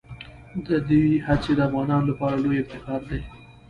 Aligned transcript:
د 0.65 0.67
دوی 0.89 1.09
هڅې 1.27 1.51
د 1.55 1.59
افغانانو 1.67 2.09
لپاره 2.11 2.35
لویه 2.43 2.61
افتخار 2.63 3.01
دي. 3.09 3.19